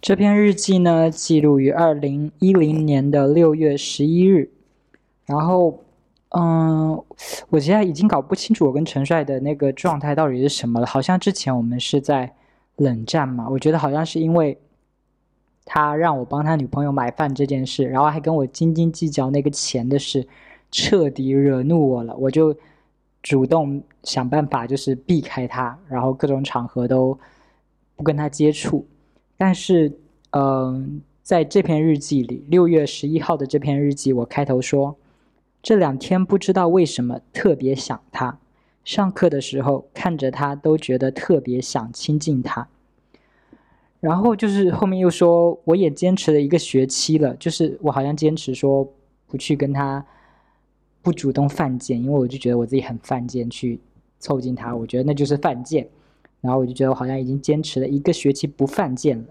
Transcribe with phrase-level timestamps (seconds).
[0.00, 4.50] 这篇日记呢，记录于二零一零年的六月十一日。
[5.24, 5.82] 然后，
[6.28, 7.02] 嗯，
[7.48, 10.86] 我现在已经搞不清楚我跟陈帅的那个状态到底是什么了。
[10.86, 12.32] 好像之前我们是在
[12.76, 14.56] 冷战嘛，我觉得好像是因为
[15.64, 20.24] 他让我帮他女朋友买饭这件事，然后还跟我斤斤计较那个钱的事，
[20.70, 22.14] 彻底惹怒我了。
[22.16, 22.54] 我就
[23.24, 27.18] 主动想办法，就是避开他，然后各种场合都
[27.96, 28.86] 不跟他接触。
[29.36, 29.92] 但是，
[30.30, 34.96] 嗯，在这篇日记里，六月十一号的这篇日记，我开头说，
[35.62, 38.38] 这两天不知道为什么特别想他，
[38.84, 42.68] 上课的时候看着他都觉得特别想亲近他。
[44.00, 48.88] 然后就是后面又说，我也坚持了一个学期了，就是我好像坚持说
[49.26, 50.04] 不去跟他
[51.02, 53.80] 不主动犯贱，因为我就觉得我自己很犯贱，去
[54.20, 55.88] 凑近他，我觉得那就是犯贱。
[56.46, 59.24] 然后我就觉得我好像已经坚持了一个学期不犯贱了，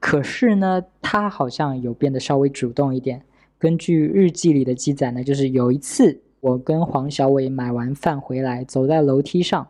[0.00, 3.20] 可是呢，他好像有变得稍微主动一点。
[3.58, 9.68] 根据日记里的记载呢，就是有一次我跟黄小伟买完饭回来，走在楼梯上，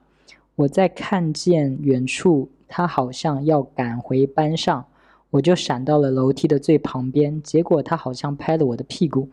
[0.55, 4.87] 我在看见远处他好像要赶回班上，
[5.31, 9.29] 我就闪到了楼梯的最旁边，结果他好像拍了我的屁股。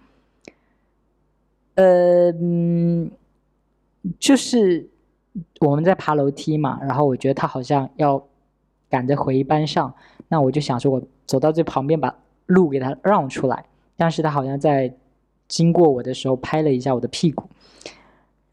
[1.75, 3.11] 呃，嗯，
[4.19, 4.87] 就是。
[5.61, 8.21] 我们在爬楼梯嘛，然后我觉得他好像要
[8.89, 9.93] 赶着回班上，
[10.27, 12.13] 那我就想说，我走到最旁边把
[12.47, 13.65] 路给他让出来。
[13.95, 14.93] 但是他好像在
[15.47, 17.45] 经过我的时候拍了一下我的屁股。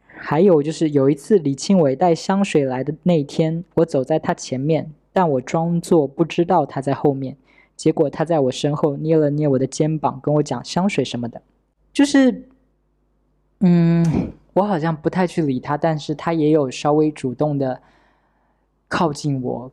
[0.08, 7.36] 还有就是有一次李庆伟带香水来的那天，我走在他前面，但我装作不知道他在后面，
[7.76, 11.42] 结果他在我身后捏了捏我的肩膀，跟我讲香水什么的，
[11.92, 12.48] 就是，
[13.60, 14.32] 嗯。
[14.58, 17.80] 我好像不太去理他，但是他也有稍微主动的
[18.88, 19.70] 靠近我，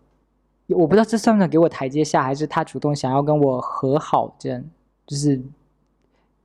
[0.68, 4.64] 我不知道这算不算给我台阶下，还是他主动想要跟我和好，这样
[5.08, 5.42] 就是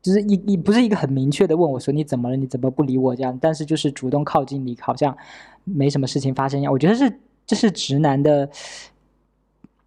[0.00, 5.16] 就是一一不是一个很明确的问我说你怎么了，你怎么不理我这样，但是就是主动靠近你，好像
[5.64, 6.72] 没什么事情发生一样。
[6.72, 8.48] 我觉得是这是直男的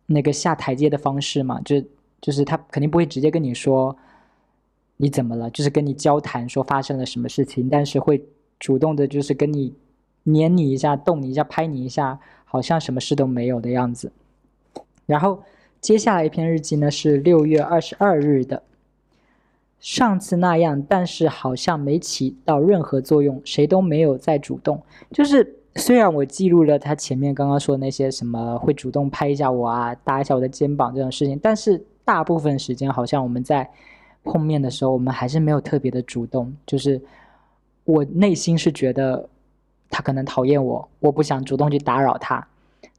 [0.06, 1.81] 那个下台阶的方式嘛，就
[2.22, 3.96] 就是他肯定不会直接跟你说
[4.97, 8.24] 你怎么了，就是跟你交谈说发生了什么事情，但是会。
[8.63, 9.74] 主动的，就是跟你
[10.24, 14.09] 黏你一下，动你一下，拍你一下，好像什么事都没有的样子。
[15.06, 15.44] 然后
[15.81, 18.63] 接下来一篇日记呢，是六月二十二日的。
[19.81, 24.81] 上次那样，但是好像没起到任何作用，谁都没有再主动。
[25.12, 33.69] 就是虽然我记录了他前面刚刚说的那些什么会主动拍一下我啊，搭一下我的肩膀这种事情，但是大部分时间好像我们在
[34.24, 37.01] 碰面的时候，我们还是没有特别的主动，就是。
[37.85, 39.27] 我内心是觉得
[39.89, 42.47] 他可能讨厌我，我不想主动去打扰他。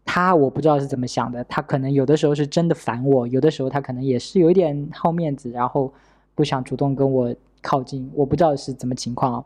[0.04, 5.92] 他我不知道是怎么想的，他可能有的时候是真的烦我，有的时候他可能也是有一点好面子，然后
[6.34, 8.10] 不想主动跟我靠近。
[8.14, 9.44] 我不知道是怎么情况啊。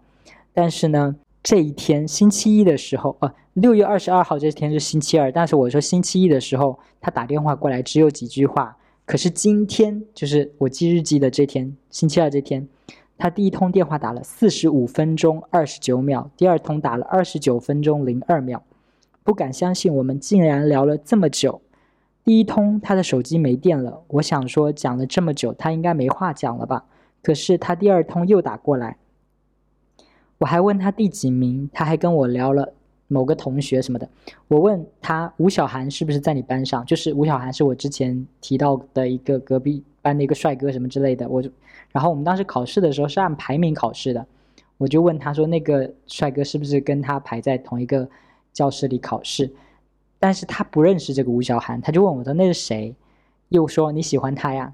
[0.53, 8.77] 但是呢，这一天星期一的时候，呃，六月二十二号这天是星期二，但是我说星期一的时候，他打电话过来只有几句话。
[9.07, 12.69] 可是今天就是我记日记的这天，星期二这天。
[13.19, 18.63] 他第一通电话打了四十五分钟二十九秒，第二通打了二十九分钟零二秒，
[19.25, 21.61] 不敢相信我们竟然聊了这么久。
[22.25, 26.85] 第一通他的手机没电了，我想说讲了这么久他应该没话讲了吧？
[27.23, 28.97] 可是他第二通又打过来，
[30.39, 32.73] 我还问他第几名，他还跟我聊了
[33.09, 34.09] 某个同学什么的。
[34.47, 36.85] 我问他吴小涵是不是在你班上？
[36.87, 41.51] 就是吴小涵是我之前提到的一个隔壁班的一个帅哥什么之类的，我就。
[41.91, 44.27] 然后我们当时考试的时候是按排名考试的，
[44.77, 48.09] 我就问他说：“那个帅哥是不是跟他排在同一个
[48.53, 49.51] 教室里考试？”
[50.21, 52.95] 但是他不认识这个吴小涵，他就问我说：“那是谁？”
[53.49, 54.73] 又说：“你喜欢他呀？”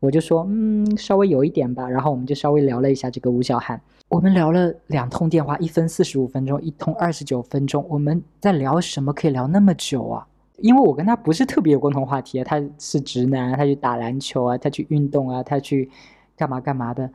[0.00, 7.86] 我就说：“嗯，稍微有一点吧。”然后我们就稍微聊了一下这个吴小涵，我们聊了两通电话，一分四十五分钟，一通二十九分钟。
[7.88, 9.12] 我们在聊什么？
[9.12, 10.26] 可以聊那么久啊？
[10.58, 15.90] 因为我跟他不是特别有共同话题啊，他是直男，他去打篮球啊，他去运动啊，他去。
[16.38, 17.10] 干嘛干嘛的，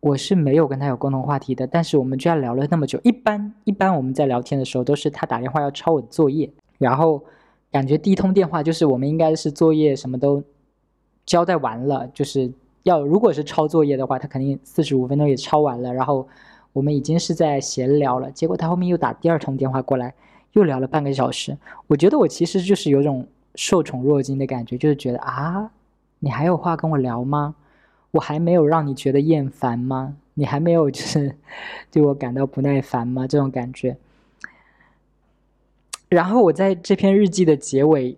[0.00, 2.98] 我是没有跟他有共同话题的，但是我们居然聊了那么久。
[3.04, 7.22] 一般一般我们在聊天的时候，都是他打电话要抄我的作业，然后
[7.70, 10.42] 感觉第一通电话就是我们应该是作业什么都
[11.24, 12.52] 交代完了，就是
[12.82, 16.26] 要如果是抄作业的话，他肯定四十五分钟也抄完了，然后
[16.72, 18.28] 我们已经是在闲聊了。
[18.32, 20.12] 结果他后面又打第二通电话过来，
[20.54, 21.56] 又聊了半个小时。
[21.86, 25.70] 我觉得我其实就是有种受宠若惊的感觉，就是觉得啊，
[26.18, 27.54] 你还有话跟我聊吗？
[28.10, 30.16] 我还没有让你觉得厌烦吗？
[30.34, 31.36] 你还没有就是
[31.92, 33.26] 对我感到不耐烦吗？
[33.26, 33.96] 这种感觉。
[36.08, 38.16] 然后我在这篇日记的结尾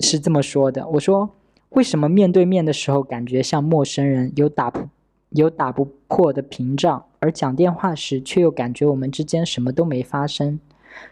[0.00, 1.30] 是这么说的：“我说，
[1.70, 4.88] 为什么面对面的时候感觉像陌生人，有打不
[5.30, 10.58] 有打不破的屏障，而讲电话时却又感觉我们之间什么都没发生？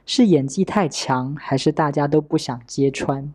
[0.07, 3.33] 是演技太强，还是大家都不想揭穿？”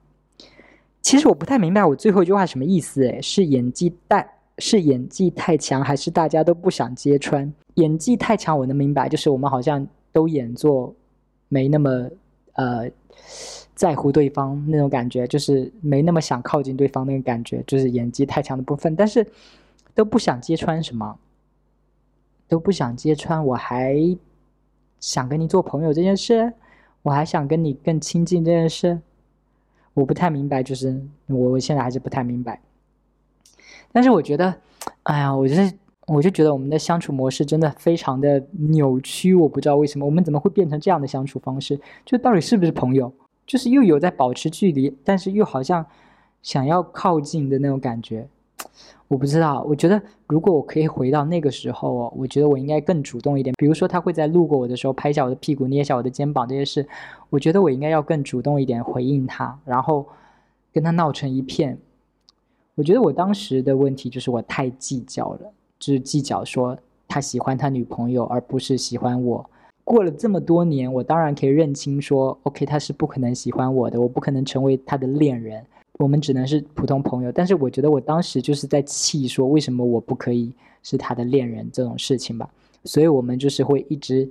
[1.02, 3.04] 其实我不太明白我最后一句话什么意思。
[3.04, 7.54] 诶，是演技太是演技太强，还是大家都不想揭穿？
[7.76, 10.94] 演技太强，我能明白，就是我们好像都演作
[11.48, 12.10] 没那么
[12.54, 12.90] 呃。
[13.74, 18.96] 在乎对方那种感觉，就是没那么想靠近对方那个感觉，就是演技太强的部分。
[18.96, 19.26] 但是
[19.94, 21.16] 都不想揭穿什么，
[22.48, 23.46] 都不想揭穿。
[23.46, 23.96] 我还
[25.08, 26.52] 想跟你做朋友这件事，
[27.02, 29.00] 我还想跟你更亲近这件事，
[29.94, 30.62] 我不太明白。
[30.62, 32.60] 就是我我现在还是不太明白。
[33.94, 34.54] 但是我觉得，
[35.04, 35.74] 哎呀，我就是
[36.08, 39.34] 我就觉得我们的相处模式真的非常的扭曲。
[39.34, 41.80] 我不知道为什么我们怎么会变成这样的相处方式？
[42.04, 43.10] 就到底是不是朋友？
[43.46, 45.86] 就是又有在保持距离，但是又好像
[46.44, 48.28] 想要靠近的那种感觉，
[49.08, 49.64] 我不知道。
[49.68, 53.54] 我觉得如果我可以回到那个时候哦，我觉得我应该更主动一点。
[53.58, 56.88] 比如说他会在路过我的时候拍一下我的屁股、捏一下我的肩膀这些事，
[57.30, 60.06] 我觉得我应该要更主动一点回应他，然后
[60.74, 61.78] 跟他闹成一片。
[62.76, 66.78] 我觉得我当时的问题就是我太计较了，就是计较说
[67.08, 69.50] 他喜欢他女朋友而不是喜欢我。
[69.84, 75.66] 过了这么多年，我当然可以认清说，OK，他是不可能喜欢我的，我不可能成为他的恋人，
[75.98, 77.32] 我们只能是普通朋友。
[77.32, 80.54] 但是我觉得我当时就是在气，说为什么我不可以
[80.84, 82.50] 是他的恋人这种事情吧。
[82.84, 84.30] 所以我们就是会一直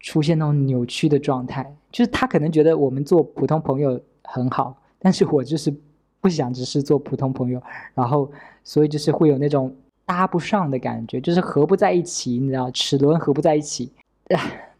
[0.00, 5.72] 出现那种扭曲的状态，就是他可能觉得我们做普通朋友很好，但是我就是
[6.20, 7.62] 不想只是做普通朋友，
[7.94, 8.30] 然后
[8.64, 9.74] 所以就是会有那种
[10.04, 13.90] 搭不上的感觉，就是合不在一起，你知道，齿轮合不在一起。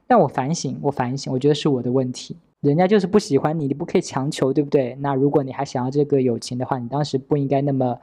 [0.06, 2.36] 但我反省，我反省，我觉得是我的问题。
[2.64, 4.96] 人家就是不喜欢你，你不可以强求，对不对？
[5.00, 7.98] 那如果你还想要这个友情的话，你当时不应该那么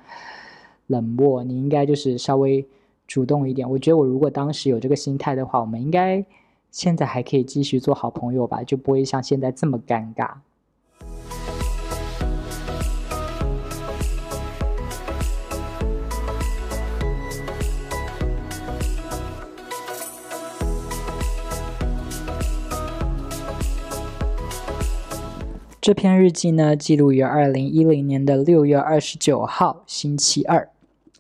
[0.88, 2.66] 冷漠，你应该就是稍微
[3.08, 3.70] 主动一点。
[3.70, 6.24] 我觉得我如果当时有这个心态的话，我们应该
[6.70, 10.32] 现在还可以继续做好朋友吧，就不会像现在这么尴尬。
[25.82, 30.70] 这篇日记呢，记录于二零一零年的六月二十九号，星期二。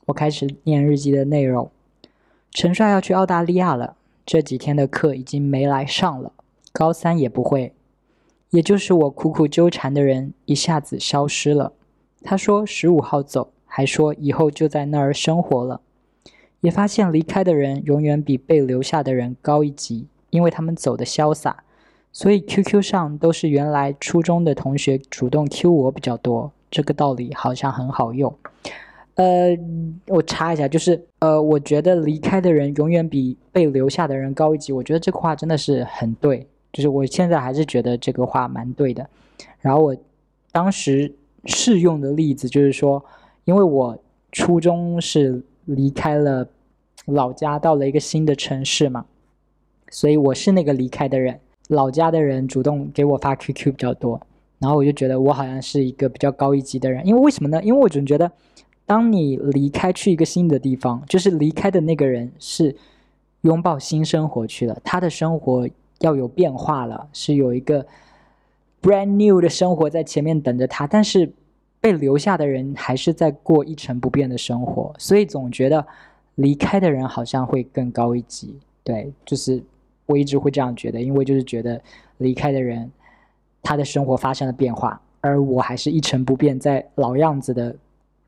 [0.05, 1.71] 我开始念日记的内容。
[2.51, 6.33] 陈帅要去澳大利亚了，这几天的课已经没来上了，
[6.71, 7.73] 高三也不会。
[8.51, 11.73] 也就是我苦苦纠缠的人一下子消失了。
[12.21, 15.81] 他说十五号走，还说以后就在那儿生活了。
[16.59, 21.63] 也发现离开的人永远比被留下的人高一级，因为他们走的潇洒。
[22.13, 28.33] 所以 QQ 上都是原来初中的同学主动 Q 我比较多，这个道理好像很好用。
[29.15, 29.57] 呃，
[30.07, 34.73] 我查一下，就是呃，我觉得离开的人永远比被留下的人高一级。
[34.73, 39.07] 我觉得这个话真的是很对，就是我现在还是觉得这个话蛮对的。
[39.59, 39.95] 然后我
[40.51, 41.13] 当时
[41.45, 43.03] 试用的例子就是说，
[43.45, 43.97] 因为我
[44.31, 46.47] 初中是离开了
[47.05, 49.05] 老家，到了一个新的城市嘛，
[49.89, 51.39] 所以我是那个离开的人。
[51.71, 54.19] 老家的人主动给我发 QQ 比较多，
[54.59, 57.63] 然后我就觉得我好像是一个比较高一级的人，因为为什么呢？
[57.63, 58.29] 因为我总觉得，
[58.85, 62.75] 当你离开去一个新的地方，就是离开的那个人是
[63.41, 65.65] 拥抱新生活去了，他的生活
[65.99, 67.85] 要有变化了，是有一个
[68.81, 71.31] brand new 的生活在前面等着他，但是
[71.79, 75.87] 被留下的人还是在过一成不变的生活，所以总觉得
[76.35, 79.63] 离开的人好像会更高一级，对，就是。
[80.05, 81.81] 我一直会这样觉得，因为就是觉得
[82.17, 82.91] 离开的人，
[83.61, 87.75] 他的生活发生了变化，而我还是一成不变，在老样子的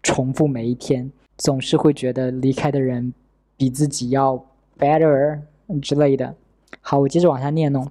[0.01, 3.13] 重复每一天，总是会觉得离开的人
[3.57, 4.43] 比自己要
[4.77, 5.39] better
[5.81, 6.33] 之类的。
[6.81, 7.85] 好，我接着往下念哦。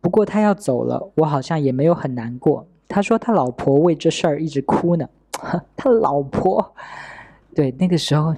[0.00, 2.66] 不过他要走了，我好像也没有很难过。
[2.88, 5.08] 他说他老婆为这事儿一直哭呢。
[5.76, 6.74] 他老婆，
[7.54, 8.34] 对，那个时候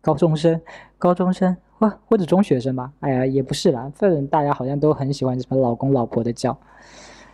[0.00, 0.58] 高中生，
[0.98, 1.56] 高中生。
[1.80, 6.58] 或或者中学生吧，哎呀，也不是啦，反正大家好像都很喜欢什么老公老婆的叫，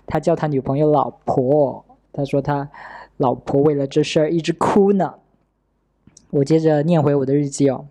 [0.07, 2.69] 他叫他女朋友老婆，他说他
[3.17, 5.15] 老婆为了这事儿一直哭呢。
[6.29, 7.87] 我接着念回我的日记哦，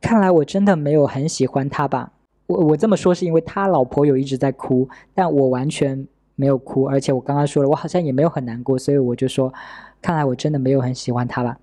[0.00, 2.12] 看来我真的没有很喜欢他吧？
[2.46, 6.06] 我我这么说是因为他老婆有一直在哭，但我完全
[6.36, 9.52] 没有哭，而且我刚刚说了，我好像也没有很难过，所以我就说，
[10.00, 11.58] 看来我真的没有很喜欢他吧。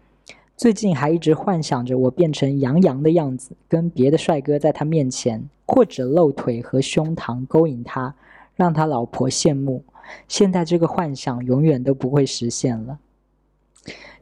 [0.58, 8.16] 最近还一直幻想着我变成杨洋的样子，跟别的帅哥在他面前，或者露腿和胸膛勾引他，
[8.56, 9.84] 让他老婆羡慕。
[10.28, 13.00] 现在这个幻想永远都不会实现了。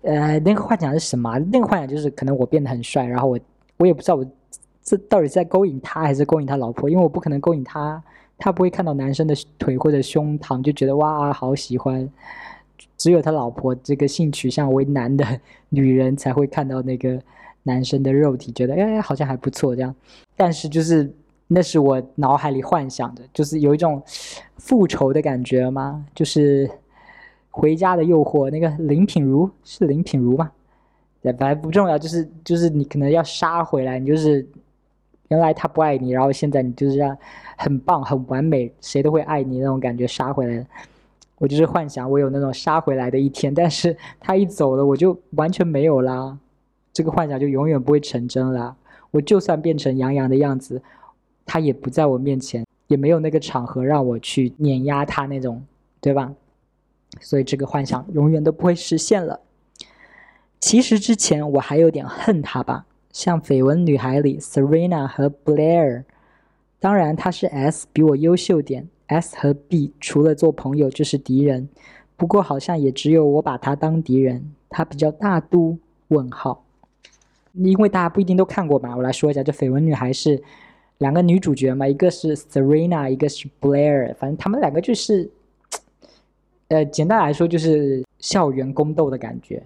[0.02, 1.38] 呃，那个幻想是什么？
[1.38, 3.40] 那个幻想就是可能我变得很帅，然后我
[3.78, 4.26] 我也不知道我
[4.82, 8.04] 这到底在勾引他还是勾引他老婆，因为我不可能勾引他，
[8.40, 12.10] 他不会看到男生的腿或者胸膛就觉得哇好喜欢，
[12.98, 15.26] 只有他老婆这个性取向为男的
[15.70, 17.22] 女人才会看到那个
[17.64, 19.96] 男生的肉体，觉得哎好像还不错这样，
[20.36, 21.14] 但是就是。
[21.46, 24.02] 那是我脑海里幻想的，就是有一种
[24.58, 26.04] 复仇的感觉吗？
[26.16, 26.68] 就是
[27.52, 30.50] 《回家的诱惑》那个林品如是林品如吗？
[31.22, 34.48] 对，反正不重要，就是就是你可能要杀回来，你就是
[35.28, 37.16] 原来他不爱你，然后现在你就是要
[37.58, 40.66] 很棒、很完美，谁都会爱你那种感觉杀回来。
[41.44, 46.38] 我就是幻想我有那种杀回来的一天，但是他一走了，我就完全没有啦，
[46.94, 48.74] 这个幻想就永远不会成真啦。
[49.12, 50.82] 我就算变成杨洋的样子。
[51.46, 55.62] 他也不在我面前，也没有那个场合让我去碾压他那种，
[56.00, 56.34] 对吧？
[57.20, 59.42] 所以这个幻想永远都不会实现了。
[60.62, 66.06] 其实之前我还有点恨他吧，像《绯闻女孩》里 Serena 和 Blair，
[66.80, 71.68] 当然他是 S 比我优秀点，S 和 B 除了做朋友就是敌人。
[72.16, 75.78] 不过好像也只有我把他当敌人，他比较大度。
[76.10, 76.64] 问号，
[77.54, 80.44] 因为大家不一定都看过嘛，我来说一下，这《绯闻女孩》是。
[81.00, 85.30] 两个女主角嘛，一个是 Serena，一个是 Blair，反正他们两个就是，
[86.68, 89.62] 呃，简单来说就是校园宫斗的感觉。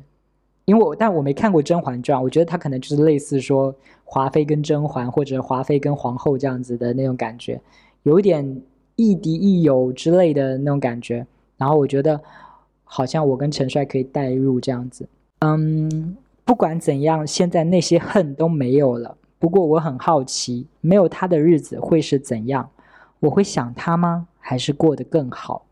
[0.65, 7.59] 因为我但我没看过《甄嬛传》，我觉得它可能就是类似说华妃跟甄嬛，或者华妃跟皇后这样子的那种感觉，
[8.03, 8.61] 有一点
[8.97, 11.25] 亦敌亦友之类的那种感觉。
[11.55, 12.21] 然后我觉得
[12.83, 15.07] 好像我跟陈帅可以代入这样子。
[15.39, 19.15] 嗯，不管怎样，现在那些恨都没有了。
[19.39, 22.69] 不过我很好奇，没有他的日子会是怎样？
[23.21, 24.27] 我会想他吗？
[24.39, 25.65] 还是过得更好？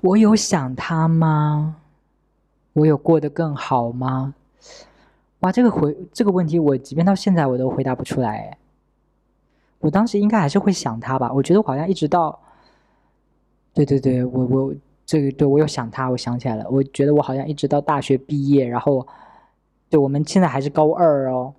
[0.00, 1.76] 我有想他吗？
[2.74, 4.34] 我有过得更好吗？
[5.40, 8.56] 哇，这个回这个问题，我即便到现在我都回答不出来。
[9.86, 11.32] 我当时应该还是会想他吧？
[11.32, 12.36] 我觉得我好像一直到……
[13.72, 14.74] 对对对，我我
[15.04, 16.66] 这个对我有想他，我想起来了。
[16.68, 19.06] 我觉得我好像一直到大学毕业，然后，
[19.88, 21.54] 对我们现在还是高二哦。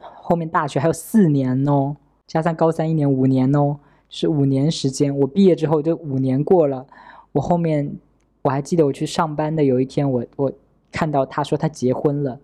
[0.00, 1.96] 后面大学还有四年哦，
[2.28, 3.76] 加上高三一年，五年哦，
[4.08, 5.18] 是五年时间。
[5.18, 6.86] 我毕业之后就五年过了。
[7.32, 7.96] 我后面
[8.42, 10.52] 我还记得我去上班的有一天，我我
[10.92, 12.38] 看到他说他结婚了，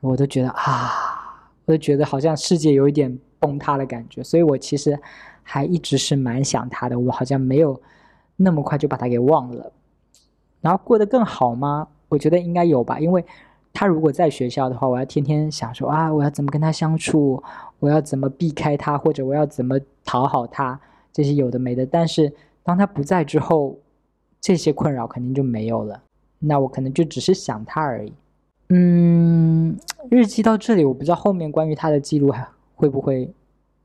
[0.00, 4.22] 我都觉得啊，我都觉得好像世界有一点崩塌的感觉。
[4.22, 4.98] 所以我其实
[5.42, 7.80] 还一直是蛮想他的，我好像没有
[8.36, 9.72] 那么快就把他给忘了。
[10.60, 11.88] 然后过得更好吗？
[12.08, 13.24] 我觉得应该有吧，因为。
[13.70, 17.40] 他如果在学校的话，我要天天想说啊，我要怎么跟他相处，
[17.78, 20.80] 我要怎么避开他，或者我要怎么讨好他，
[21.12, 21.86] 这些有的没的。
[21.86, 22.32] 但是
[22.64, 23.78] 当他不在之后，
[24.40, 26.02] 这些困扰肯定就没有了。
[26.40, 28.12] 那我可能就只是想他而已。
[28.70, 29.78] 嗯，
[30.10, 32.44] 日记到这里，我不知道后面关于他的记录还
[32.78, 33.30] 会不会，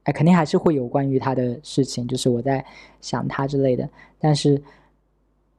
[0.04, 2.64] 哎，肯定还是会有关于他的事情，就是我在
[3.02, 3.90] 想他之类的。
[4.20, 4.62] 但是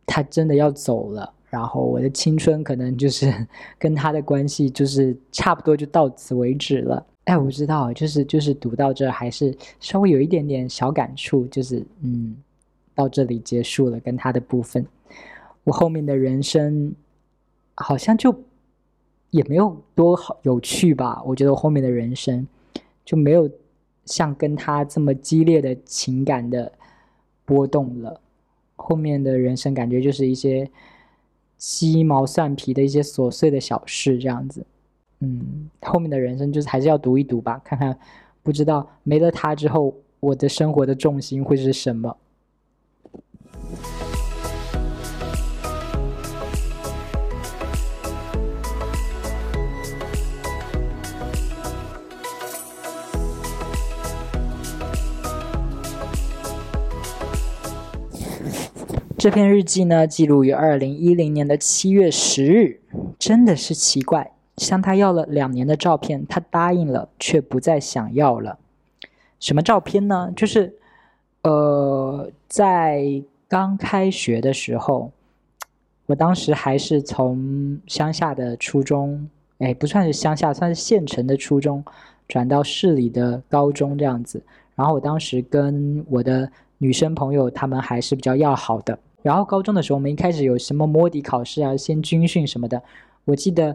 [0.07, 1.35] 他真的要走了。
[1.51, 3.33] 然后我的青春可能就是
[3.79, 7.05] 跟他的关系就是差不多就到此为止了。
[7.25, 12.37] 哎，我知道，就是就是读到这还是稍微有一点点小感触，就是嗯，
[12.95, 14.87] 到这里结束了跟他的部分。
[15.65, 16.95] 我后面的人生
[17.77, 18.35] 好像就
[19.31, 21.23] 也没有多好有趣吧。
[21.25, 22.47] 我觉得我后面的人生
[23.05, 23.51] 就没有
[24.05, 26.73] 像跟他这么激烈的情感的
[27.45, 28.21] 波动了。
[28.77, 30.71] 后面的人生感觉就是一些。
[31.57, 34.67] 鸡毛蒜皮的一些琐碎的小事，这样子，
[35.21, 37.97] 嗯，后面的人生就是还是要读一读吧，看看，
[38.43, 42.15] 不知道没了他之后，我的生活的重心会是什么。
[59.25, 62.83] 这篇日记呢，记录于二零一零年的七月十日。
[63.19, 68.59] 真的是奇怪，向他要了两年的照片，他答应了，却不再想要了。
[69.41, 70.31] 什么照片呢？
[70.37, 70.75] 就是，
[71.41, 75.11] 呃，在刚开学的时候，
[76.05, 79.27] 我当时还是从乡下的初中，
[79.57, 81.83] 哎，不算是乡下，算是县城的初中，
[82.29, 84.43] 转到市里的高中这样子。
[84.75, 88.99] 然后我当时跟我的女生朋友，她们还是比较要好的。
[89.25, 92.83] 然后高中的时候，我们一开始有什么摸底考试啊，先军训什么的。
[93.25, 93.75] 我记得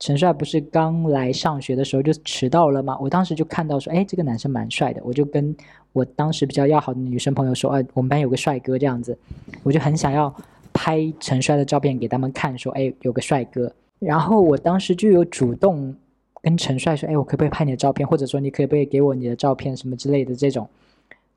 [0.00, 2.98] 陈帅不是刚来上学的时候就迟到了吗？
[3.00, 5.56] 我当时就看到说，哎，这个男生蛮帅的，我就跟
[5.92, 9.16] 我当时比较要好的女生朋友说，哎，我们班有个帅哥这样子，
[9.62, 10.34] 我就很想要
[10.72, 13.72] 拍陈帅的照片给他们看，说，哎，有个帅哥。
[14.00, 15.94] 然后我当时就有主动
[16.42, 20.68] 跟陈帅说，哎，我可不可以拍你的照片，或者说你可不可以给我你的照片什么之类的这种。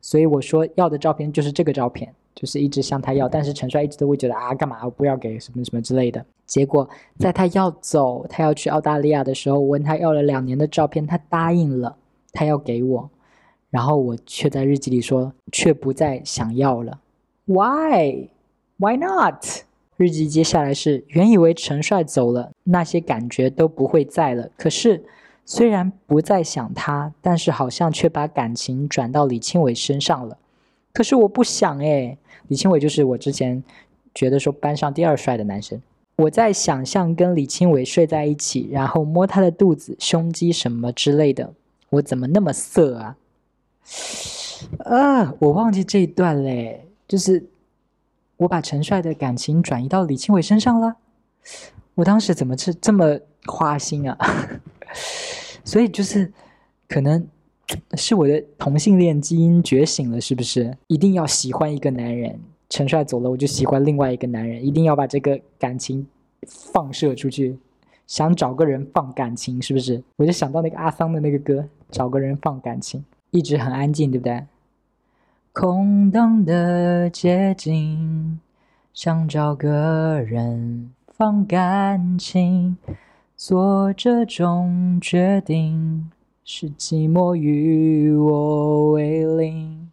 [0.01, 2.11] 所以我说要的照片就是这个照片。
[2.33, 6.25] 就是一直向他要，但是陈帅一直都会觉得啊，干嘛我不要给什么什么之类的。
[6.45, 11.95] 结果在他要走，他要去澳大利亚的时候，我问他要了两年的照片，他答应了，
[12.33, 13.09] 他要给我，
[13.69, 17.00] 然后我却在日记里说，却不再想要了。
[17.45, 18.29] Why?
[18.77, 19.45] Why not?
[19.97, 24.50] 日记接下来是原以为陈帅走了，那些感觉都不会在了。
[24.57, 25.03] 可是
[25.45, 30.38] 虽然不再想他，但是好像却把感情转到李庆伟身上了。
[30.93, 32.17] 可是我不想诶，
[32.48, 33.63] 李清伟就是我之前
[34.13, 35.81] 觉得说班上第二帅的男生。
[36.17, 41.53] 我在想象跟李清伟睡在一起，然后摸他的肚子、胸肌什么之类的。
[41.89, 43.17] 我怎么那么色啊？
[44.79, 47.43] 啊，我忘记这一段嘞，就是
[48.38, 50.98] 我把陈帅的感情转移到李清伟身上了。
[51.95, 54.17] 我当时怎么是这么花心啊？
[55.65, 56.31] 所以就是
[56.88, 57.27] 可能。
[57.95, 60.77] 是我的同性恋基因觉醒了，是不是？
[60.87, 66.05] 一定要喜欢一个男人，陈帅走了，我就喜欢另外一个男人，一定要把这个感情
[66.47, 67.57] 放射出去，
[68.07, 70.01] 想找个人放感情，是不是？
[70.17, 74.43] 我就想到那个阿桑的那个歌，找个人放感情，一直很安静，对不对？
[75.53, 78.39] 空荡的街景，
[78.93, 82.77] 想找个人放感情，
[83.35, 86.09] 做这种决定。
[86.43, 89.89] 是寂寞与我为邻，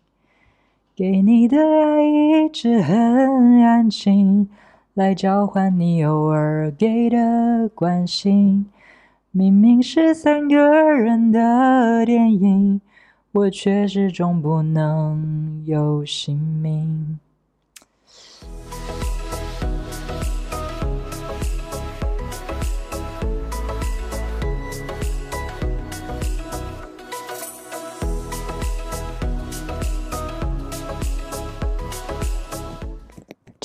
[0.97, 4.49] 给你的爱一直很安静，
[4.95, 8.67] 来交换你偶尔给的关心。
[9.31, 12.81] 明明是三个人的电影，
[13.33, 17.19] 我却始终不能有姓名。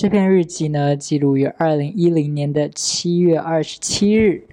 [0.03, 4.45] 这篇日记呢，记录于二零一零年的七月二十七日。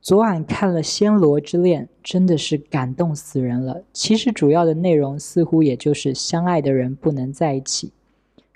[0.00, 3.82] 昨晚看了《暹罗之恋》，真的是感动死人了。
[3.92, 7.90] 其实主要的内容似乎也就是相爱的人不能在一起，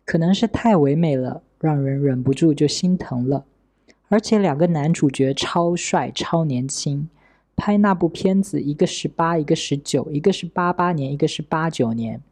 [0.05, 3.45] 可能是太唯美了，让人忍不住就心疼了。
[4.11, 7.09] 而且两个男主角超帅、超年轻，
[7.57, 12.23] 拍那部片子，一个十八，一个十九，一个是八八年，一个是八九年，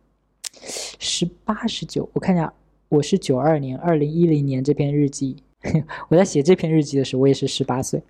[1.00, 2.54] 十八十九，我看一下。
[2.92, 5.36] 我是九二年，二零一零年这篇日记，
[6.10, 8.02] 我在写这篇日记的时候，我也是十八岁。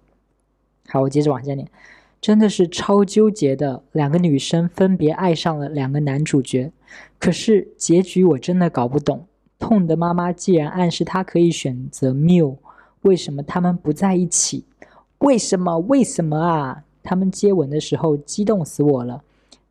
[0.89, 1.69] 好，我接着往下念，
[2.21, 3.85] 真的是超纠结的。
[3.93, 6.73] 两个女生分别爱上了两个男主角，
[7.21, 9.25] 可是结局我真的搞不懂。
[9.61, 12.59] 痛的妈妈既然暗示她可以选择缪，
[13.03, 14.65] 为什么他们不在一起？
[15.19, 15.79] 为什么？
[15.79, 16.83] 为什么啊？
[17.05, 19.23] 他们接吻的时候激动死我了，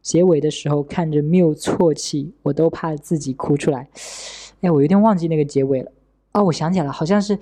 [0.01, 3.89] 结尾的时候看着缪啜泣，我都怕自己哭出来。
[4.61, 5.91] 哎，我有点忘记那个结尾了。
[6.33, 7.37] 哦，我想起来了，好像是，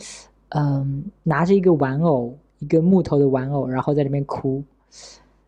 [0.49, 4.63] 嗯，拿着一个玩偶，一个木头的玩偶，然后在里面哭。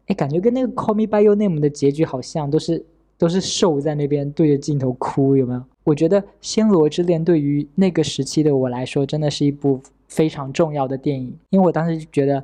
[0.06, 2.86] 哎，感觉跟那个《Call Me by Your Name》的结局好像，都是
[3.18, 5.64] 都是瘦在那边对着镜头哭，有没有？
[5.84, 12.44] 我觉得《暹罗之恋》对于那个时期的我来说，真的是一部非常重要的电影，因为我当时就觉得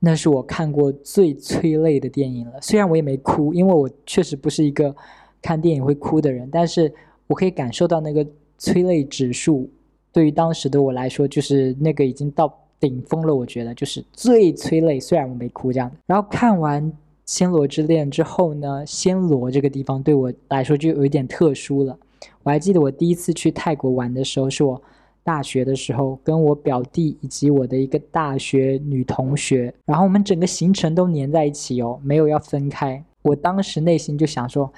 [0.00, 2.60] 那是我看过最催泪的电影了。
[2.60, 4.94] 虽然我也没哭，因为我确实不是一个
[5.40, 6.92] 看电影会哭的人，但是
[7.26, 8.26] 我可以感受到那个。
[8.58, 9.70] 催泪指数
[10.12, 13.34] 对于当时的我来说，就是那个已经到顶峰了。
[13.34, 15.96] 我觉得就是最催泪，虽然我没哭这样的。
[16.06, 16.82] 然后看完
[17.26, 21.98] 《暹罗之恋》之后呢，暹罗这个地方对我来说就有一点特殊了。
[22.42, 24.80] 我还记得我第一次去泰国玩的时候，是我
[25.22, 33.04] 大学的时候，跟我表弟以及我的一个大学女同学，然后我们整个行程都黏在一起哦，没有要分开。
[33.22, 34.72] 我当时内心就想说，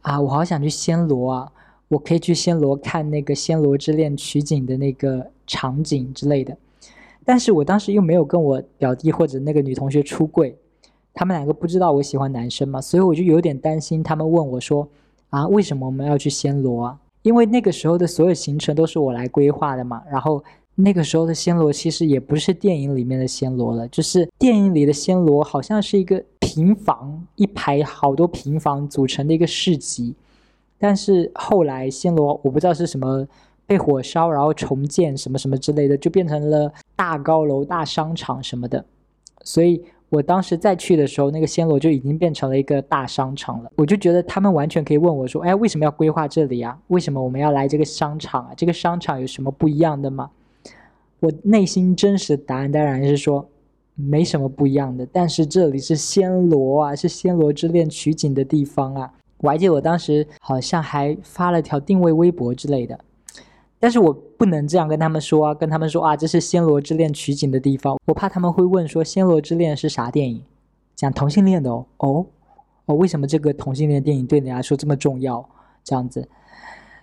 [0.00, 1.52] 啊，我好想去暹罗啊。
[1.88, 6.56] 我可以去暹罗看那个《暹罗之恋》取景的那个场景之类的，
[7.24, 10.54] 但是我当时又没有跟我表弟或者那个女同学出柜，
[11.14, 14.02] 他们两个不知道我喜欢男生嘛，所以我就有点担心。
[14.02, 14.86] 他们问我说
[15.30, 20.02] ：“啊，为什么我们要去暹罗啊？”因为那个时候的所有行程都是我来规划的嘛。
[20.10, 30.14] 然后那个时候的暹罗其实也不是电影里面的暹罗了，就是电影里的暹罗好像是一个平房，一排好多平房组成的一个市集。
[30.78, 33.26] 但是后来暹罗我不知道是什么
[33.66, 38.84] 被火烧，然后重建什么什么之类的，就变成了大高楼、大商场什么的。
[39.42, 43.70] 所以我当时再去的时候，那个暹罗就已经变成了一个大商场了。
[43.76, 46.78] 我就觉得他们完全可以问我说：“哎，为什么要规划这里啊？
[46.88, 48.54] 为什么我们要来这个商场啊？
[48.56, 50.30] 这个商场有什么不一样的吗？”
[51.20, 53.48] 我内心真实的答案当然是说。
[54.00, 59.12] 没什么不一样的，但是这里是暹罗啊，是暹罗之恋取景的地方啊。
[59.38, 62.98] 我还记得我当时好像还发了条定位微博之类的，
[63.78, 70.42] 但是我不能这样跟他们说啊，跟他们说啊，这是暹罗之恋取景的地方，我怕他们会问说暹罗之恋是啥电影，
[70.94, 72.26] 讲同性恋的哦哦
[72.86, 75.48] 哦，为什么这个同性恋电影对你来说这么重要？
[75.84, 76.28] 这样子，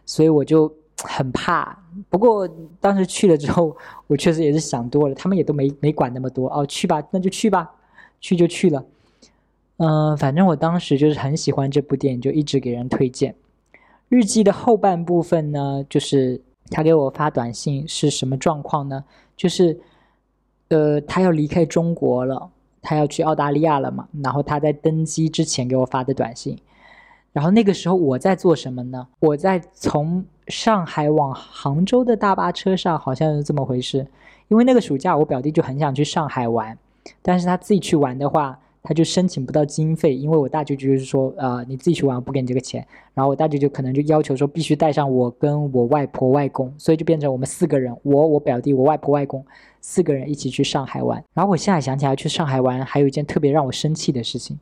[0.05, 0.71] 所以我就。
[1.03, 1.77] 很怕，
[2.09, 2.47] 不过
[2.79, 3.75] 当时去了之后，
[4.07, 7.69] 我确实也是想多了，他们也都没没管那么多哦，去吧，那就去吧，
[8.21, 8.83] 去就去了。
[9.77, 13.35] 嗯，反正我当时就是很喜欢这部电影，就一直给人推荐。
[14.07, 19.03] 日记的后半部分呢，就是他给我发短信是什么状况呢？
[19.35, 19.77] 就是，
[20.69, 22.49] 呃，他要离开中国了，
[22.81, 26.57] 他要去澳大利亚了嘛，然后他在登机之前给我发的短信。
[27.33, 29.05] 然后那个时候我在做什么呢？
[29.19, 34.07] 我在从上海往杭州的大巴车上，好像是这么回事。
[34.47, 36.77] 因为那个暑假我表弟就很想去上海玩，
[37.21, 42.85] 但是他自己去玩的话，他就申请不到经费，因为我大舅舅就是说，呃，你自己去玩，不给你这个钱。
[43.13, 49.43] 然后我大舅舅可能就要求说，必须带上我跟我外婆外公，所以就变成我们四个人，我我表弟我外婆外公
[49.81, 51.21] 四个人一起去上海玩。
[51.33, 54.57] 然后我现在想起来去上海玩，还有一件特别让我生气的事情。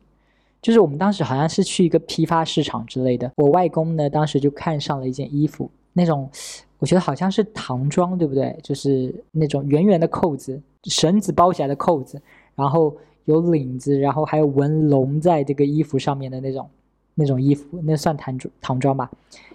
[0.62, 6.30] 就是我们当时好像是去一个批发市场之类的，我外公呢当时就看上了一件衣服，那种
[6.78, 8.58] 我觉得好像是唐装，对不对？
[8.62, 12.18] 就是那种圆圆的扣子，绳子包起来的扣子，
[12.54, 16.68] 然后有领子，然后还有纹龙在这个衣服上面的那种。
[17.14, 19.10] 那种衣服，那算唐装唐装吧。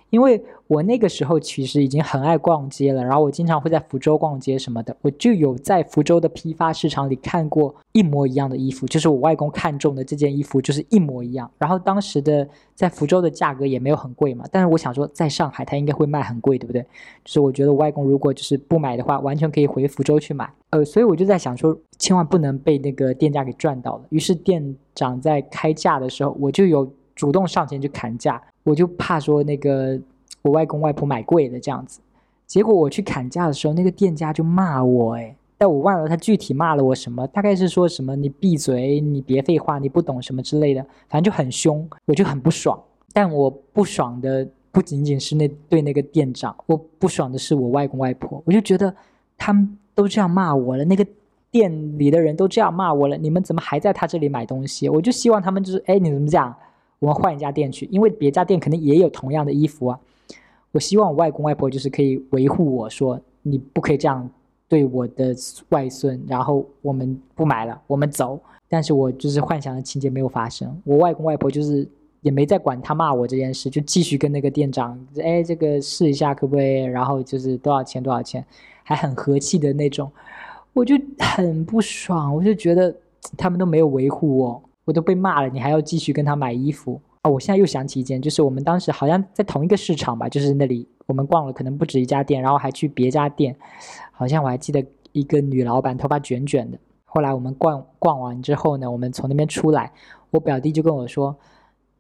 [0.10, 11.50] 因为我那个时候其实已经很爱逛街了，然后我经常会在福州逛街什么的，我就有在福州的批发市场里看过一模一样的衣服，就是我外公看中的这件衣服就是一模一样。
[11.60, 16.82] 然后当时的在福州的价格也没有很贵嘛，但是我想说在上海它应该会卖很贵，对不对？
[17.24, 20.52] 就是我觉得我外公如果就是不买的话，完全可以回福州去买。
[20.72, 24.06] 呃，所以我就在想说，千万不能被那个店家给赚到了。
[24.10, 28.42] 于是店长在开价的时候，我就有主动上前去砍价。
[28.64, 30.00] 我就怕说那个
[30.42, 32.00] 我外公外婆买贵了这样子，
[32.48, 42.82] 结果我去砍价的时候，那个店家就骂我哎，但我忘了他具体骂了我什么，大概是说什么你闭嘴，你别废话，你不懂什么之类的，反正就很凶，我就很不爽。
[43.12, 48.96] 但我不爽的不仅仅是那对那个店长，我不爽的是我外公外婆，我就觉得
[49.38, 51.06] 他们都这样骂我了，那个
[51.52, 54.88] 店里的人都这样骂我了，你们怎么还在他这里买东西？
[54.88, 56.56] 我就希望他们就是哎，你怎么讲？
[57.00, 60.00] 我们换一家店去，因为别家店可能也有同样的衣服啊。
[60.72, 64.30] 我希望我外公外婆就是可以维护我说，你不可以这样
[64.68, 65.36] 对我的
[65.70, 68.40] 外孙，然后我们不买了，我们走。
[68.68, 71.88] 但是我就是幻想的情节没有发生，我外公外婆就是
[72.22, 76.84] 也没在管他骂我这件事，就继续跟那个店长，哎，这个试一下可不可以？
[76.84, 78.46] 然后就是多少钱多少钱，
[78.84, 80.12] 还很和气的那种，
[80.74, 82.96] 我就很不爽，我就觉得
[83.36, 84.62] 他们都没有维护我。
[84.90, 87.30] 我都被骂了，你还要继续跟他买衣服啊！
[87.30, 93.56] 我现在又想起一件，就是我们当时好像在同一个市场吧，就是那里我们逛了可能不止一家店，然后还去别家店，
[94.12, 96.80] 好像我还记得一个女老板头发卷卷的。
[97.06, 99.92] 后来我们逛逛完之后呢，我们从那边出来，
[100.32, 101.38] 我表弟就跟我说，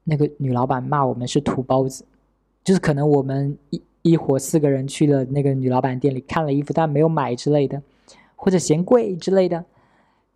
[0.03, 2.03] 那个女老板骂我们是土包子，
[2.63, 7.79] 就是可能我们一一伙四个人去了那个女老板店里看了衣服，但没有买之类的，
[8.35, 9.63] 或者嫌贵之类的。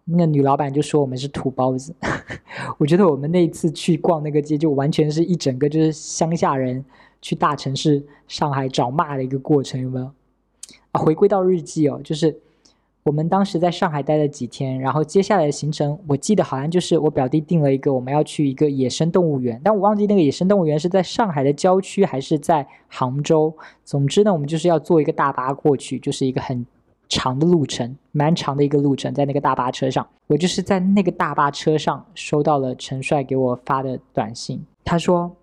[0.06, 1.96] 那个女老板就说我们是土包子，
[2.78, 6.84] 我觉得我们那次去逛那个街，就完全是一整个就是乡下人
[7.22, 10.12] 去大城市上海找骂的一个过程，有没有？
[10.92, 12.38] 啊，回归到日记哦，就是
[13.04, 23.56] 我们当时在上海待了几天，然后接下来的行程，我记得好像就是我表弟定了一个我们要去一个野生动物园，但我忘记那个野生动物园是在上海的郊区还是在杭州。
[23.86, 26.66] 总之呢，我们就是要坐一个大巴过去，就是一个很。
[27.10, 34.66] 长的路程，蛮长的一个路程，在那个大巴车上，我就是在那个大巴车上收到了陈帅给我发的短信。
[34.84, 35.36] 他说：“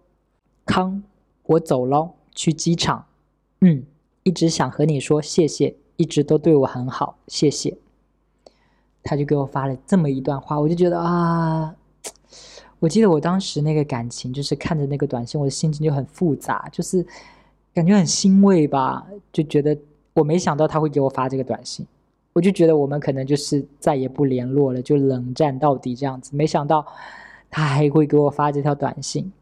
[0.67, 1.03] 康，
[1.45, 3.07] 我走喽，去机场。
[3.61, 3.85] 嗯，
[4.25, 7.77] 一直想和你说谢谢，一直都对我很好，谢谢。”
[9.05, 11.75] 他就给我发了这么一段话，我就觉得啊，
[12.81, 17.07] 我记得我当时那个感情，就是看着那个短信，我的心情就很复杂，就是
[17.73, 19.79] 感觉很欣慰吧，就觉得。
[20.21, 21.87] 我没想到他会给我发这个短信，
[22.35, 26.37] 我就觉得我们可能就是再也不联络了，就冷战到底这样子。
[26.37, 26.87] 没想到
[27.51, 29.33] 他还会给我发这条短信，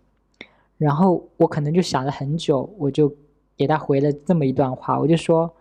[0.76, 3.12] 然后我可能就想了很久，我就
[3.56, 5.52] 给他回了这么一段话，我就说：“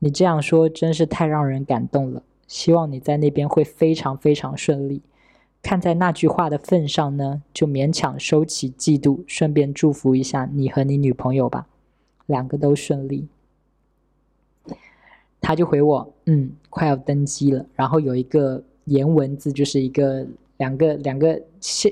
[0.00, 5.02] 你这样说真是太让人感动了，希望你在那边会非常非常顺利。
[5.60, 11.66] 看在那句话的份上呢，就勉强收起嫉妒，顺便祝福一下你和你女朋友吧，
[12.24, 13.28] 两个都顺利。”
[15.44, 20.26] 他就回我：“嗯，快要登机了。”然后有一个颜文字，就是一个
[20.56, 21.90] 两个两个笑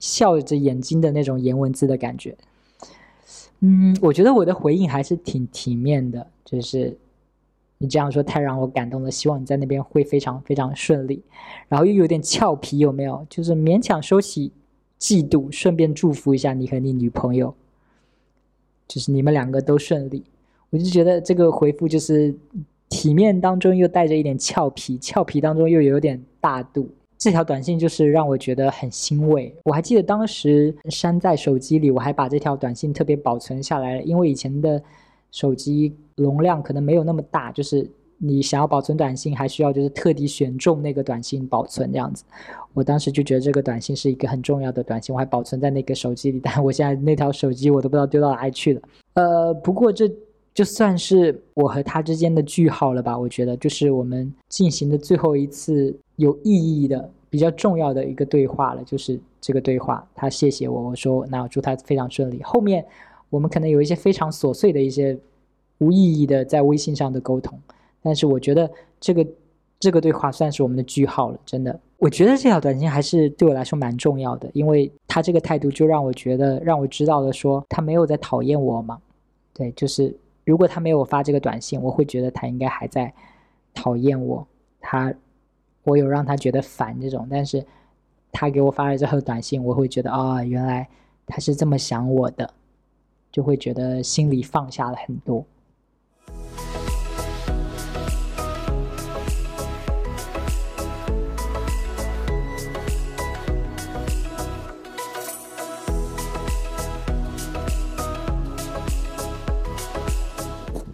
[0.00, 2.36] 笑着眼睛的那种颜文字的感觉。
[3.60, 6.96] 嗯，我觉得我的回应还是挺体面的，就是
[7.78, 9.10] 你这样说太让我感动了。
[9.10, 11.22] 希望你在那边会非常非常顺利，
[11.68, 13.24] 然后又有点俏皮，有没有？
[13.30, 14.50] 就是勉强收起
[14.98, 17.54] 嫉妒，顺便祝福一下你和你女朋友，
[18.88, 20.24] 就是你们两个都顺利。
[20.70, 22.34] 我就觉得这个回复就是
[22.88, 26.88] 体面当中又带着一点俏皮，俏皮当中又有点大度。
[27.18, 29.52] 这条短信就是让我觉得很欣慰。
[29.64, 34.02] 我还记得当时删在手机里，我还把这条短信特别保存下来了。
[34.02, 34.80] 因为以前的
[35.32, 42.22] 手机容量可能没有那么大，就是你想要保存短信，还需要就是特地选中那个短信保存这样子。
[42.72, 46.38] 我当时就觉得这个短信是一个很重要的短信，我还保存在那个手机里。
[46.38, 48.80] 但我现在那条手机我都不知道丢到哪里去了。
[49.14, 50.08] 呃，不过这
[50.58, 53.16] 就算是我和他之间的句号了吧？
[53.16, 55.96] 我觉得就是我们进行的最后一次。
[56.16, 60.04] 有意义的、比较重要的一个对话了，就是这个对话。
[60.16, 62.42] 他谢谢我，我说那我祝他非常顺利。
[62.42, 62.84] 后面
[63.30, 65.16] 我们可能有一些非常琐碎的一些
[65.78, 67.56] 无意义的在微信上的沟通，
[68.02, 68.68] 但是我觉得
[68.98, 69.24] 这个
[69.78, 71.38] 这个对话算是我们的句号了。
[71.46, 78.98] 真的，我觉得这条短信还是对我来说蛮重要的，因为他这个态度就让我觉得让我知道了说他没有在讨厌我嘛。
[79.54, 80.12] 对，就是
[80.48, 83.12] 如果他没有发这个短信，我会觉得他应该还在
[83.74, 84.46] 讨厌我。
[84.80, 85.14] 他。
[85.84, 87.64] 我有让他觉得烦这种，但是
[88.30, 90.86] 他给我发了这条短信，我会觉得啊，原来
[91.26, 92.52] 他是这么想我的，
[93.32, 95.42] 就会觉得心里放下了很多。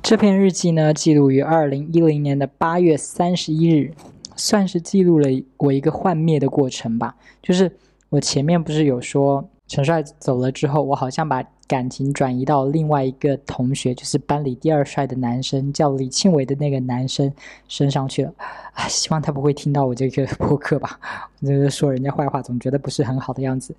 [0.04, 3.90] 这篇日记呢，记录于二零一零年的八月三十一日。
[4.36, 7.16] 算是记录了我一个幻灭的过程吧。
[7.40, 7.72] 就是
[8.10, 17.32] 我前面不是有说陈帅走了之后，我好像把感情转移到另外一个同学，就是班里第二帅的男生，叫李庆伟的那个男生
[17.66, 18.34] 身上去了。
[18.74, 21.00] 啊，希望他不会听到我这个播客吧？
[21.40, 23.74] 就是说人家坏话，总觉得不是很好的样子。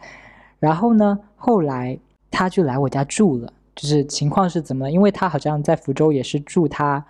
[0.59, 1.95] 然后呢，后来
[2.31, 3.53] 他就来我家住了。
[3.75, 4.89] 就是情况是怎么？
[4.89, 7.05] 因为他好像在福州也是住他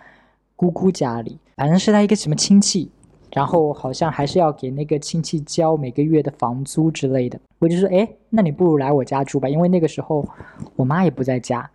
[0.56, 2.90] 姑姑家里，反正是他一个什么亲戚。
[3.34, 10.26] 然后好像还是要给那个亲戚交每个月的房租之类的，我就说，哎，那你不如来我家住吧，因为那个时候
[10.78, 11.70] 我妈也不在家，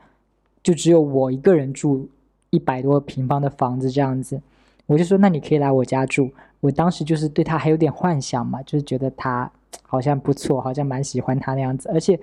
[0.62, 2.09] 就只有我一个人住
[2.48, 4.40] 一百多平方的房子这样子，
[4.87, 6.31] 我就说，那你可以来我家住。
[6.61, 9.50] 我当时就是对他还有点幻想嘛，就是觉得他
[9.83, 12.18] 好像不错，好像蛮喜欢他那样子，而且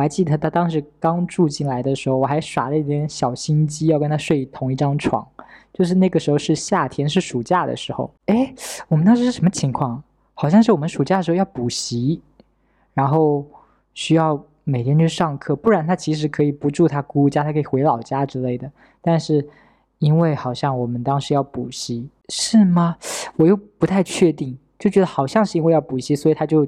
[0.00, 5.26] 我还记得他当时刚住进来的时候，我还耍了一点小心机，要跟他睡同一张床。
[5.74, 8.10] 就是那个时候是夏天，是暑假的时候。
[8.24, 8.50] 哎，
[8.88, 10.02] 我们当时是什么情况？
[10.32, 12.22] 好像是我们暑假的时候要补习，
[12.94, 13.44] 然后
[13.92, 18.72] 需要每天去上课，不然他其实可以不住他姑姑家，他可以回老家之类的。
[19.02, 19.46] 但是
[19.98, 22.96] 因为好像我们当时要补习，是吗？
[23.36, 26.66] 我又不太确定，就觉得好像是因为要补习，所以他就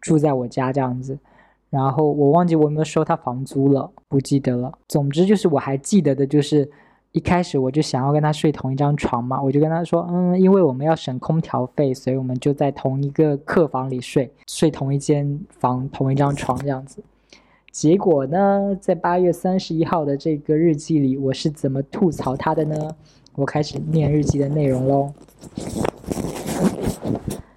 [0.00, 1.16] 住在我家这样子。
[1.70, 4.76] 然后我忘记我有没有收他房租了，不记得了。
[4.88, 6.70] 总之就是我还记得的就是。
[7.12, 17.02] 一开始我就想要跟他睡同一张床嘛，我就跟他说，嗯，因为我们要省空调费，所以我们就在同一个客房里睡，睡同一间房，同一张床这样子。
[17.72, 22.76] 结果呢，在八月三十一号的这个日记里，我是怎么吐槽他的呢？
[23.34, 25.12] 我开始念日记的内容喽。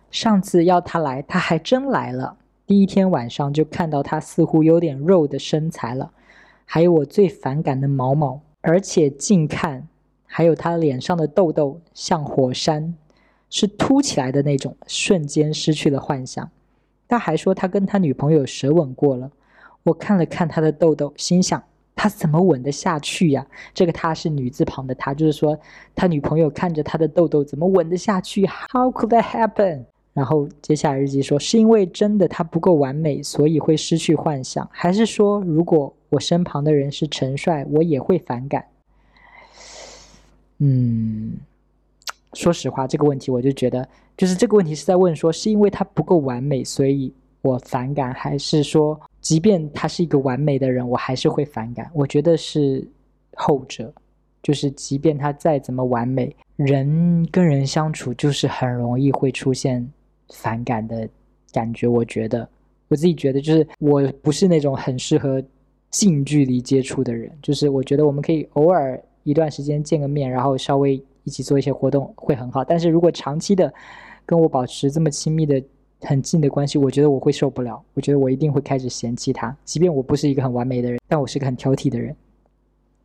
[0.10, 2.36] 上次要他来，他还真来了。
[2.65, 6.12] 第一天晚上就看到他似乎有点肉的身材了，
[6.65, 8.41] 还有我最反感的毛毛。
[8.62, 9.88] 而且近看，
[10.26, 12.95] 还有他脸上的痘痘像火山，
[13.49, 16.49] 是凸起来的那种，瞬间失去了幻想。
[17.10, 19.30] 他还说他跟他女朋友舌吻过了。
[19.84, 21.62] 我看了看他的痘痘，心想
[21.93, 23.45] 他怎么吻得下去呀？
[23.73, 25.60] 这个他是女字旁的他，就是说
[25.93, 29.84] 他女朋友看着他的痘痘怎么吻得下去？How could that happen？
[30.13, 35.93] 然后接下来日记说，是因为真的他不够完美，所以会失去幻想，还是说如果？
[36.13, 38.63] 我身旁的人是陈帅，我也会反感。
[40.60, 41.34] 嗯，
[42.34, 51.89] 说实话，这个问题我就觉得，就是这个问题是在问说，是因为他不够完美，所以我反感，还是说，即便他是一个完美的人，我还是会反感？
[51.95, 52.88] 我觉得是
[53.34, 53.91] 后者，
[54.43, 59.91] 就是即便他再怎么完美，人跟人相处就是很容易会出现
[60.30, 61.08] 反感的
[61.52, 61.88] 感觉。
[61.88, 62.48] 我觉得
[62.88, 65.44] 我自己觉得，就是我不是那种很适合
[65.90, 72.64] 近距离接触的人，就是我觉得我们可以偶尔一段时间见个面，然后稍微一起做一些活动会很好。
[72.64, 73.74] 但是如果长期的
[74.26, 75.62] 跟我保持这么亲密的，
[76.02, 77.82] 很近的关系，我觉得我会受不了。
[77.94, 82.14] 我觉得我一定会开始嫌弃他，即便我不是一个很完美的人，但我是个很挑剔的人，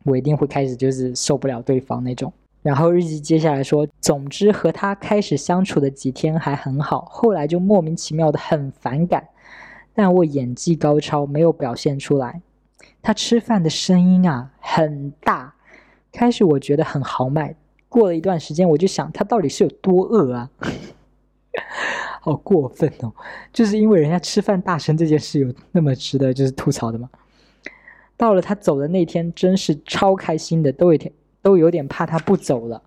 [0.03, 2.31] 我一定会开始就是受不了对方那种。
[2.61, 9.27] 然后日记接下来说，总之和他开始相处的几天还很好，后来就莫名其妙的很反感。
[9.93, 12.41] 但我演技高超，没有表现出来。
[13.01, 15.53] 他吃饭的声音啊很大，
[16.11, 17.55] 开始我觉得很豪迈，
[17.87, 20.49] 过了一段时间我就想他到底是有多饿啊。
[22.21, 23.13] 好过分哦！
[23.53, 27.09] 就是因为人家吃饭大声这件事有那么值得就是吐槽的吗？
[28.17, 31.11] 到了他走的那天，真是超开心的，都有点
[31.49, 32.79] 都有点怕他不走了。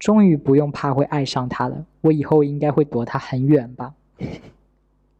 [0.00, 3.94] 终于不用怕会爱上他了，我以后应该会躲他很远吧？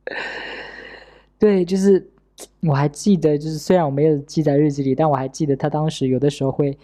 [1.38, 2.04] 对，就是
[2.60, 6.76] 我还记得，就是虽然我没有记在日记里，但我还记得他当时有的时候会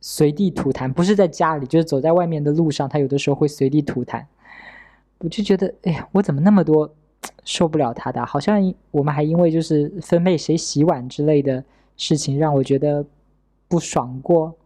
[0.00, 4.24] 随地吐痰，不是在家里，就是走在外面的路上，他有的时候会随地吐痰。
[5.18, 6.92] 我就觉得，哎呀，我怎么那么多
[7.44, 8.24] 受不了他的？
[8.24, 11.62] 好像我们还因为就是分配谁洗碗之类的
[11.98, 13.04] 事情，让我觉得
[13.68, 14.56] 不爽过。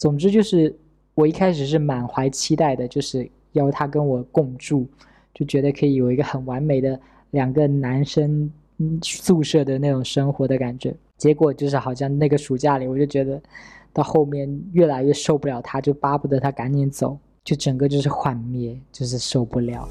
[0.00, 0.74] 总之就是，
[1.14, 4.88] 我一开始是满怀期待的，就是要他跟我共住，
[5.34, 6.98] 就觉得可以有一个很完美的
[7.32, 8.50] 两个男生
[9.02, 10.94] 宿舍的那种生活的感觉。
[11.18, 13.38] 结果就是好像那个暑假里，我就觉得
[13.92, 17.18] 到后面越来越受不了他，就巴不得他赶紧走。
[17.44, 19.86] 就整个就是幻灭，就是受不了。